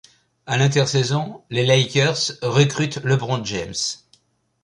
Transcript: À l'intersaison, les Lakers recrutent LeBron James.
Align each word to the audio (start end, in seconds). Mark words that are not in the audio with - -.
À 0.47 0.57
l'intersaison, 0.57 1.43
les 1.51 1.63
Lakers 1.63 2.31
recrutent 2.41 3.03
LeBron 3.03 3.43
James. 3.45 3.75